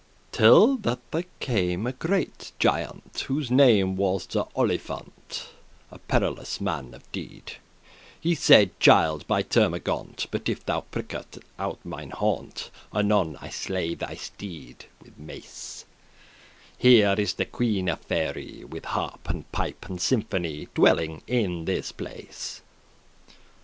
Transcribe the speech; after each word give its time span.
Till 0.31 0.77
that 0.77 1.11
there 1.11 1.25
came 1.39 1.85
a 1.85 1.91
great 1.91 2.53
giaunt, 2.57 3.27
His 3.29 3.51
name 3.51 3.95
was 3.95 4.25
Sir 4.27 4.45
Oliphaunt,<15> 4.55 5.45
A 5.91 5.99
perilous 5.99 6.59
man 6.59 6.95
of 6.95 7.03
deed; 7.11 7.57
He 8.19 8.33
saide, 8.33 8.71
"Child,* 8.79 9.27
by 9.27 9.43
Termagaunt, 9.43 9.81
<16> 9.81 9.95
*young 9.95 10.05
man 10.07 10.27
*But 10.31 10.49
if* 10.49 10.65
thou 10.65 10.81
prick 10.81 11.13
out 11.13 11.37
of 11.59 11.85
mine 11.85 12.09
haunt, 12.09 12.71
*unless 12.91 13.05
Anon 13.21 13.37
I 13.41 13.49
slay 13.49 13.93
thy 13.93 14.15
steed 14.15 14.85
With 15.03 15.19
mace. 15.19 15.85
Here 16.75 17.13
is 17.15 17.35
the 17.35 17.45
Queen 17.45 17.87
of 17.87 18.01
Faery, 18.01 18.63
With 18.63 18.85
harp, 18.85 19.29
and 19.29 19.51
pipe, 19.51 19.87
and 19.87 20.01
symphony, 20.01 20.67
Dwelling 20.73 21.21
in 21.27 21.65
this 21.65 21.91
place." 21.91 22.63